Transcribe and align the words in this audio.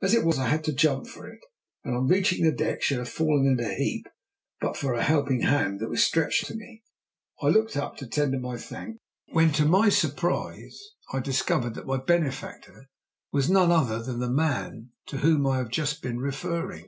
As 0.00 0.14
it 0.14 0.24
was 0.24 0.38
I 0.38 0.46
had 0.46 0.62
to 0.66 0.72
jump 0.72 1.08
for 1.08 1.26
it, 1.26 1.40
and 1.82 1.96
on 1.96 2.06
reaching 2.06 2.44
the 2.44 2.52
deck 2.52 2.82
should 2.82 2.98
have 2.98 3.08
fallen 3.08 3.48
in 3.48 3.58
a 3.58 3.74
heap 3.74 4.06
but 4.60 4.76
for 4.76 4.94
a 4.94 5.02
helping 5.02 5.40
hand 5.40 5.80
that 5.80 5.88
was 5.88 6.04
stretched 6.04 6.44
out 6.44 6.48
to 6.50 6.54
me. 6.54 6.84
I 7.42 7.48
looked 7.48 7.76
up 7.76 7.96
to 7.96 8.06
tender 8.06 8.38
my 8.38 8.58
thanks, 8.58 9.00
when 9.32 9.50
to 9.54 9.64
my 9.66 9.88
surprise 9.88 10.90
I 11.12 11.18
discovered 11.18 11.74
that 11.74 11.84
my 11.84 11.96
benefactor 11.96 12.86
was 13.32 13.50
none 13.50 13.72
other 13.72 14.00
than 14.00 14.20
the 14.20 14.30
man 14.30 14.90
to 15.06 15.16
whom 15.16 15.44
I 15.48 15.56
have 15.58 15.70
just 15.70 16.00
been 16.00 16.18
referring. 16.20 16.86